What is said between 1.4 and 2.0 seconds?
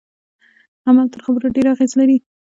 ډیر اغیز